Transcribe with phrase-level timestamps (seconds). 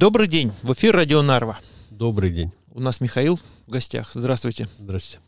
[0.00, 1.58] Добрый день, в эфир Радио Нарва.
[1.90, 2.52] Добрый день.
[2.72, 4.12] У нас Михаил в гостях.
[4.14, 4.66] Здравствуйте.
[4.78, 5.22] Здравствуйте.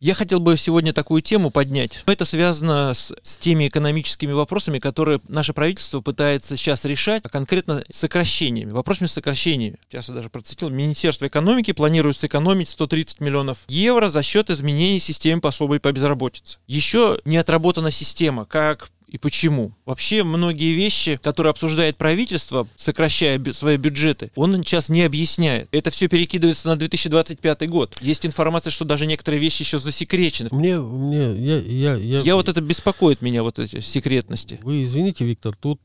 [0.00, 2.04] Я хотел бы сегодня такую тему поднять.
[2.06, 7.84] Это связано с, с теми экономическими вопросами, которые наше правительство пытается сейчас решать, а конкретно
[7.90, 9.78] сокращениями, вопросами сокращениями.
[9.90, 10.70] Сейчас я даже процитил.
[10.70, 16.56] Министерство экономики планирует сэкономить 130 миллионов евро за счет изменений системы пособий по безработице.
[16.66, 19.72] Еще не отработана система, как и почему.
[19.86, 25.68] Вообще многие вещи, которые обсуждает правительство, сокращая бю- свои бюджеты, он сейчас не объясняет.
[25.72, 27.96] Это все перекидывается на 2025 год.
[28.00, 30.50] Есть информация, что даже некоторые вещи еще засекречены.
[30.52, 34.60] Мне, мне, я, я, я, Я вот это беспокоит меня, вот эти секретности.
[34.62, 35.80] Вы извините, Виктор, тут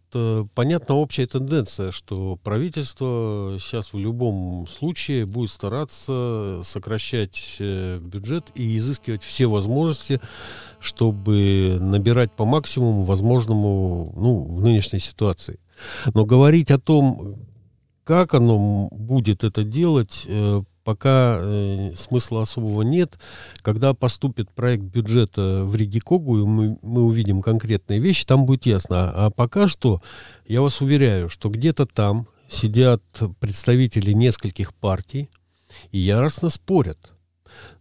[0.55, 8.77] понятна общая тенденция, что правительство сейчас в любом случае будет стараться сокращать э, бюджет и
[8.77, 10.21] изыскивать все возможности,
[10.80, 15.59] чтобы набирать по максимуму возможному ну, в нынешней ситуации.
[16.13, 17.35] Но говорить о том,
[18.04, 23.18] как оно будет это делать, э, пока э, смысла особого нет.
[23.62, 29.12] Когда поступит проект бюджета в Ригикогу, и мы, мы увидим конкретные вещи, там будет ясно.
[29.12, 30.02] А пока что,
[30.48, 33.04] я вас уверяю, что где-то там сидят
[33.40, 35.30] представители нескольких партий
[35.91, 37.13] и яростно спорят.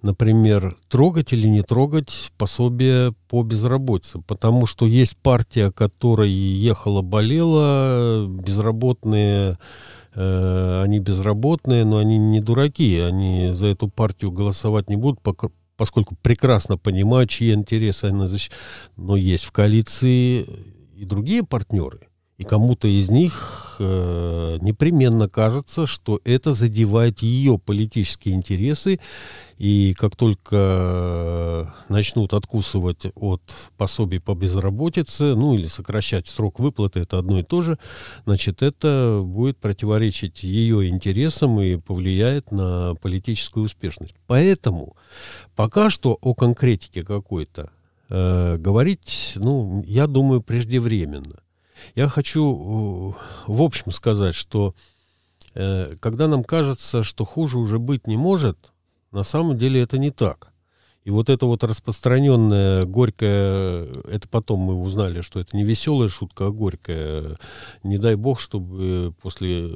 [0.03, 4.21] Например, трогать или не трогать пособие по безработице.
[4.27, 9.59] Потому что есть партия, которая ехала, болела, безработные
[10.15, 15.21] они безработные, но они не дураки, они за эту партию голосовать не будут,
[15.77, 18.61] поскольку прекрасно понимают, чьи интересы они защищают.
[18.97, 20.47] Но есть в коалиции
[20.95, 22.09] и другие партнеры,
[22.43, 28.99] и кому-то из них э, непременно кажется, что это задевает ее политические интересы,
[29.59, 33.43] и как только э, начнут откусывать от
[33.77, 37.79] пособий по безработице, ну или сокращать срок выплаты, это одно и то же,
[38.25, 44.17] значит, это будет противоречить ее интересам и повлияет на политическую успешность.
[44.27, 44.97] Поэтому
[45.55, 47.71] пока что о конкретике какой-то
[48.09, 51.42] э, говорить, ну, я думаю, преждевременно.
[51.95, 54.73] Я хочу э, в общем сказать, что
[55.55, 58.73] э, когда нам кажется, что хуже уже быть не может,
[59.11, 60.53] на самом деле это не так.
[61.05, 66.47] И вот это вот распространенное горькое, это потом мы узнали, что это не веселая шутка,
[66.47, 67.39] а горькая.
[67.83, 69.69] Не дай бог, чтобы после,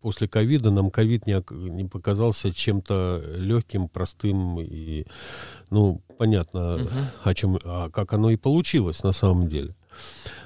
[0.00, 5.04] после ковида нам ковид не, не показался чем-то легким, простым и,
[5.70, 6.88] ну, понятно, угу.
[7.24, 9.74] о чем, а как оно и получилось на самом деле.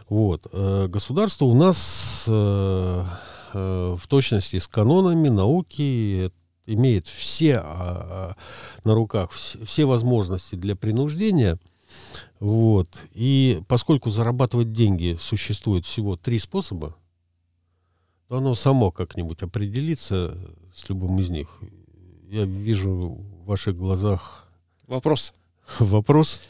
[0.08, 0.46] Вот.
[0.52, 3.04] Э, государство у нас э,
[3.52, 6.32] э, в точности с канонами науки
[6.66, 8.36] имеет все а, а,
[8.84, 11.58] на руках все возможности для принуждения.
[12.40, 12.88] Вот.
[13.14, 16.96] И поскольку зарабатывать деньги существует всего три способа,
[18.28, 20.36] то оно само как-нибудь определится
[20.74, 21.60] с любым из них.
[22.28, 24.48] Я вижу в ваших глазах...
[24.86, 25.32] Вопрос.
[25.78, 26.40] Вопрос.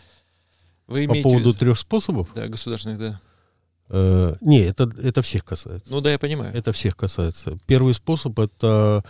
[0.86, 1.06] Вы.
[1.06, 2.28] По поводу трех способов?
[2.34, 3.20] Да, государственных, да.
[3.88, 5.92] Э, не, это, это всех касается.
[5.92, 6.54] Ну да, я понимаю.
[6.54, 7.58] Это всех касается.
[7.66, 9.04] Первый способ это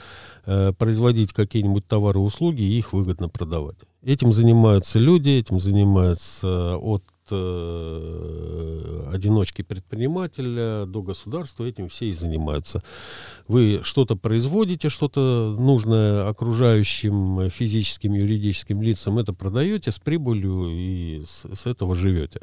[0.45, 3.77] э, производить какие-нибудь товары и услуги и их выгодно продавать.
[4.03, 12.81] Этим занимаются люди, этим занимаются от э, одиночки предпринимателя до государства, этим все и занимаются.
[13.49, 21.45] Вы что-то производите, что-то нужное окружающим физическим, юридическим лицам, это продаете с прибылью и с,
[21.55, 22.41] с этого живете.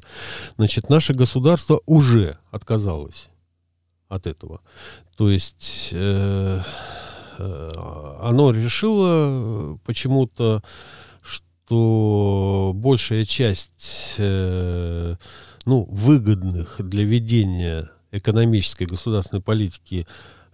[0.58, 3.30] Значит, наше государство уже отказалось
[4.10, 4.62] от этого.
[5.18, 6.62] То есть э,
[7.38, 7.68] э,
[8.22, 10.62] оно решило почему-то
[11.66, 15.16] что большая часть э,
[15.66, 20.06] ну, выгодных для ведения экономической государственной политики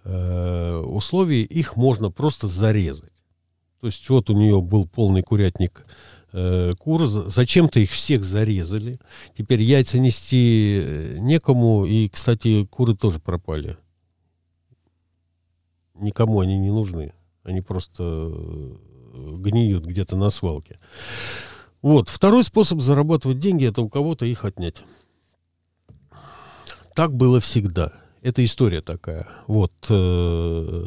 [0.04, 3.12] э, условий, их можно просто зарезать.
[3.80, 5.84] То есть вот у нее был полный курятник
[6.32, 6.74] э,
[7.06, 9.00] зачем-то их всех зарезали.
[9.36, 13.76] Теперь яйца нести э, некому, и, кстати, куры тоже пропали.
[15.94, 17.12] Никому они не нужны.
[17.42, 18.78] Они просто
[19.40, 20.78] гниют где-то на свалке.
[21.82, 22.08] Вот.
[22.08, 24.76] Второй способ зарабатывать деньги– это у кого-то их отнять.
[26.94, 27.92] Так было всегда.
[28.22, 29.26] Это история такая.
[29.46, 30.86] Вот, э,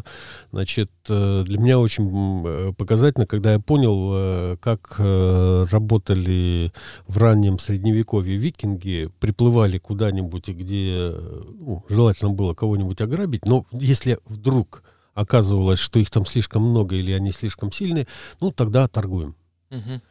[0.51, 6.71] значит, э, для меня очень э, показательно, когда я понял, как работали
[7.07, 11.11] в раннем средневековье викинги, приплывали куда-нибудь, где
[11.59, 14.82] ну, желательно было кого-нибудь ограбить, но если вдруг
[15.13, 18.07] оказывалось, что их там слишком много или они слишком сильные,
[18.39, 19.35] ну, тогда торгуем.
[19.71, 20.01] Угу.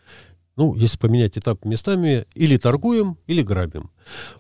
[0.57, 3.91] Ну, если поменять этап местами, или торгуем, или грабим.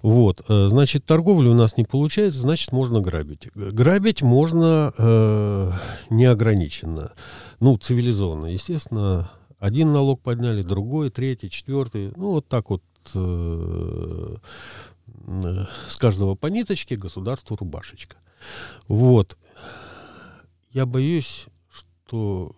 [0.03, 3.49] Вот, э, значит, торговля у нас не получается, значит, можно грабить.
[3.55, 5.73] Грабить можно э,
[6.11, 7.12] неограниченно.
[7.61, 9.31] Ну, цивилизованно, естественно.
[9.59, 12.12] Один налог подняли, другой, третий, четвертый.
[12.17, 12.82] Ну, вот так вот
[13.14, 14.37] э,
[15.88, 18.17] с каждого по ниточке государству рубашечка.
[18.88, 19.38] Вот.
[20.73, 22.53] Я боюсь, что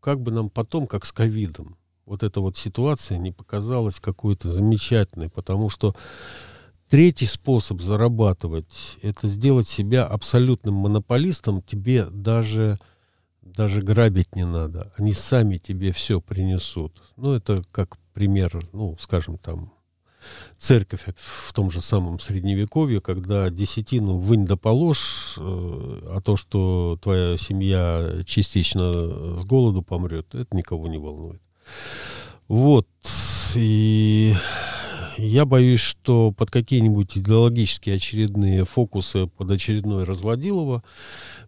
[0.00, 5.28] как бы нам потом, как с ковидом, вот эта вот ситуация не показалась какой-то замечательной,
[5.30, 5.94] потому что
[6.88, 11.62] третий способ зарабатывать– это сделать себя абсолютным монополистом.
[11.62, 12.78] Тебе даже,
[13.42, 14.92] даже грабить не надо.
[14.96, 17.02] Они сами тебе все принесут.
[17.16, 19.72] Ну, это как пример, ну, скажем, там,
[20.56, 26.98] церковь в том же самом средневековье, когда десятину вынь да положь, э, а то, что
[27.02, 28.92] твоя семья частично
[29.36, 31.40] с голоду помрет, это никого не волнует.
[32.48, 32.88] Вот.
[33.54, 34.34] И
[35.18, 40.84] я боюсь, что под какие-нибудь идеологические очередные фокусы под очередное разводилово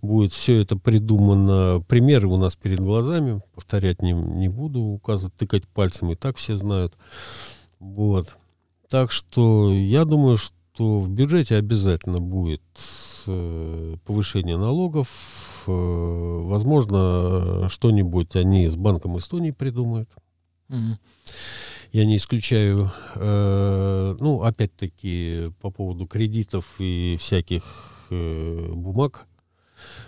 [0.02, 1.80] будет все это придумано.
[1.86, 6.56] Примеры у нас перед глазами, повторять не, не буду, указывать, тыкать пальцем, и так все
[6.56, 6.94] знают.
[7.78, 8.36] Вот.
[8.90, 12.60] Так что я думаю, что в бюджете обязательно будет
[13.28, 15.06] э, повышение налогов.
[15.68, 20.10] Э, возможно, что-нибудь они с Банком Эстонии придумают.
[21.92, 27.62] Я не исключаю, э, ну, опять-таки, по поводу кредитов и всяких
[28.10, 29.28] э, бумаг,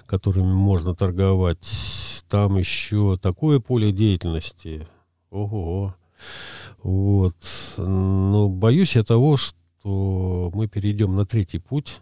[0.07, 2.25] которыми можно торговать.
[2.29, 4.89] Там еще такое поле деятельности.
[5.31, 5.95] Ого.
[6.83, 7.37] Вот.
[7.77, 12.01] Но боюсь я того, что мы перейдем на третий путь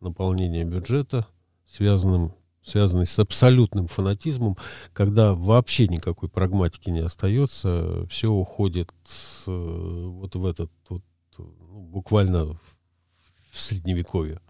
[0.00, 1.26] наполнения бюджета,
[1.66, 2.32] связанным
[2.64, 4.56] связанный с абсолютным фанатизмом,
[4.92, 8.92] когда вообще никакой прагматики не остается, все уходит
[9.46, 11.02] э, вот в этот вот,
[11.38, 11.44] ну,
[11.88, 12.44] буквально
[13.50, 14.40] в средневековье.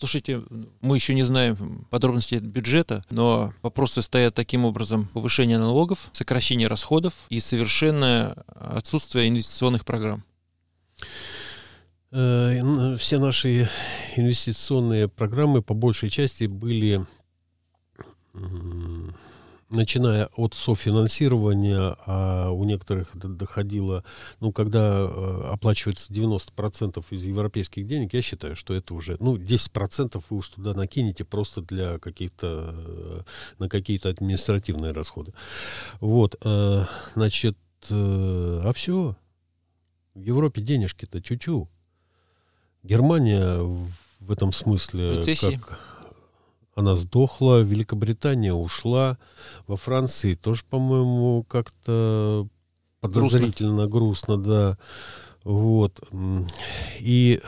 [0.00, 0.42] Слушайте,
[0.80, 5.08] мы еще не знаем подробностей бюджета, но вопросы стоят таким образом.
[5.08, 10.24] Повышение налогов, сокращение расходов и совершенное отсутствие инвестиционных программ.
[12.12, 13.68] Э, все наши
[14.16, 17.06] инвестиционные программы по большей части были
[19.70, 24.04] начиная от софинансирования, а у некоторых доходило,
[24.40, 30.22] ну, когда э, оплачивается 90% из европейских денег, я считаю, что это уже, ну, 10%
[30.28, 33.20] вы уж туда накинете просто для каких-то, э,
[33.58, 35.32] на какие-то административные расходы.
[36.00, 36.84] Вот, э,
[37.14, 37.56] значит,
[37.88, 39.16] а все,
[40.14, 41.68] в Европе денежки-то чуть-чуть.
[42.82, 43.58] Германия
[44.20, 45.16] в этом смысле...
[45.16, 45.56] Рецессии.
[45.56, 45.99] Как,
[46.74, 49.18] она сдохла, Великобритания ушла,
[49.66, 52.48] во Франции тоже, по-моему, как-то
[53.00, 54.36] подозрительно грустно.
[54.36, 54.78] грустно, да.
[55.44, 56.00] Вот.
[57.00, 57.40] И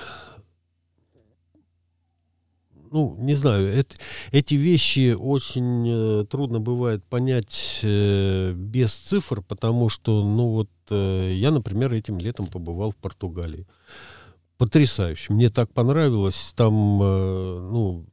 [2.92, 3.96] ну, не знаю, это,
[4.32, 11.32] эти вещи очень э, трудно бывает понять э, без цифр, потому что, ну вот, э,
[11.32, 13.66] я, например, этим летом побывал в Португалии.
[14.58, 15.32] Потрясающе.
[15.32, 16.52] Мне так понравилось.
[16.54, 18.04] Там, ну,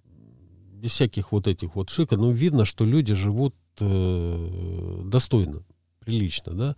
[0.80, 5.64] без всяких вот этих вот шика, ну, видно, что люди живут э, достойно,
[6.00, 6.76] прилично, да,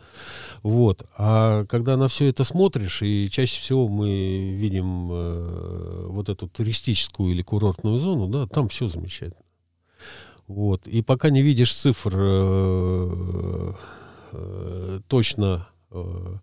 [0.63, 6.47] вот, а когда на все это смотришь, и чаще всего мы видим э, вот эту
[6.47, 9.43] туристическую или курортную зону, да, там все замечательно,
[10.47, 13.73] вот, и пока не видишь цифр э,
[14.31, 16.35] э, точно э,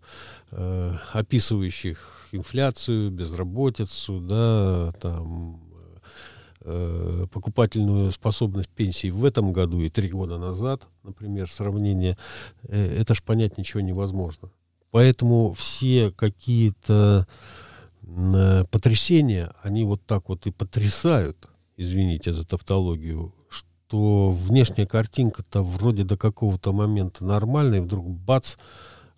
[0.51, 5.68] э, описывающих инфляцию, безработицу, да, там
[6.61, 12.17] Э, покупательную способность пенсии в этом году и три года назад, например, сравнение,
[12.63, 14.51] э, это ж понять ничего невозможно.
[14.91, 17.27] Поэтому все какие-то
[18.03, 21.47] э, потрясения, они вот так вот и потрясают,
[21.77, 28.55] извините за тавтологию, что внешняя картинка-то вроде до какого-то момента нормальная, и вдруг бац,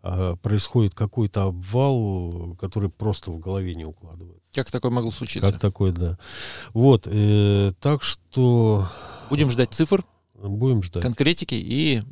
[0.03, 4.41] а, происходит какой-то обвал, который просто в голове не укладывается.
[4.53, 5.51] Как такое могло случиться?
[5.51, 6.17] Как такое, да.
[6.73, 8.87] Вот, э, так что...
[9.29, 10.03] Будем ждать цифр.
[10.33, 11.03] Будем ждать.
[11.03, 12.03] Конкретики и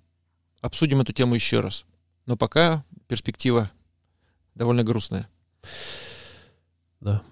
[0.61, 1.85] обсудим эту тему еще раз.
[2.27, 3.71] Но пока перспектива
[4.53, 5.27] довольно грустная.
[7.01, 7.23] Да.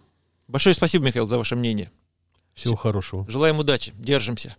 [0.48, 1.92] Большое спасибо, Михаил, за ваше мнение.
[2.54, 3.30] Всего хорошего.
[3.30, 3.94] Желаем удачи.
[3.96, 4.56] Держимся.